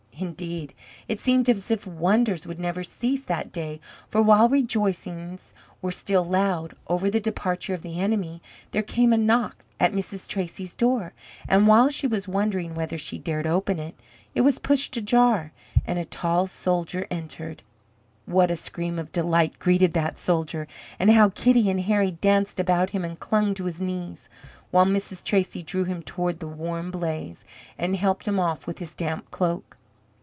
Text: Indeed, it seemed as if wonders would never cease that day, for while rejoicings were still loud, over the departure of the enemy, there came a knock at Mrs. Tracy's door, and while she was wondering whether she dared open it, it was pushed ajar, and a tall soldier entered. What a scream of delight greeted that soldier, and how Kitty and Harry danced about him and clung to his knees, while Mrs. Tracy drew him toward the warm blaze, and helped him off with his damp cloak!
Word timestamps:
Indeed, 0.19 0.75
it 1.07 1.19
seemed 1.19 1.49
as 1.49 1.71
if 1.71 1.87
wonders 1.87 2.45
would 2.45 2.59
never 2.59 2.83
cease 2.83 3.23
that 3.23 3.51
day, 3.51 3.81
for 4.07 4.21
while 4.21 4.47
rejoicings 4.47 5.51
were 5.81 5.91
still 5.91 6.23
loud, 6.23 6.75
over 6.87 7.09
the 7.09 7.19
departure 7.19 7.73
of 7.73 7.81
the 7.81 7.99
enemy, 7.99 8.39
there 8.69 8.83
came 8.83 9.13
a 9.13 9.17
knock 9.17 9.65
at 9.79 9.93
Mrs. 9.93 10.27
Tracy's 10.27 10.75
door, 10.75 11.13
and 11.49 11.65
while 11.65 11.89
she 11.89 12.05
was 12.05 12.27
wondering 12.27 12.75
whether 12.75 12.99
she 12.99 13.17
dared 13.17 13.47
open 13.47 13.79
it, 13.79 13.99
it 14.35 14.41
was 14.41 14.59
pushed 14.59 14.95
ajar, 14.95 15.53
and 15.87 15.97
a 15.97 16.05
tall 16.05 16.45
soldier 16.45 17.07
entered. 17.09 17.63
What 18.27 18.51
a 18.51 18.55
scream 18.55 18.99
of 18.99 19.11
delight 19.11 19.57
greeted 19.57 19.93
that 19.93 20.19
soldier, 20.19 20.67
and 20.99 21.09
how 21.09 21.29
Kitty 21.29 21.67
and 21.67 21.79
Harry 21.81 22.11
danced 22.11 22.59
about 22.59 22.91
him 22.91 23.03
and 23.03 23.19
clung 23.19 23.55
to 23.55 23.65
his 23.65 23.81
knees, 23.81 24.29
while 24.69 24.85
Mrs. 24.85 25.23
Tracy 25.23 25.63
drew 25.63 25.85
him 25.85 26.03
toward 26.03 26.39
the 26.41 26.47
warm 26.47 26.91
blaze, 26.91 27.43
and 27.75 27.95
helped 27.95 28.27
him 28.27 28.39
off 28.39 28.67
with 28.67 28.77
his 28.77 28.93
damp 28.93 29.31
cloak! 29.31 29.77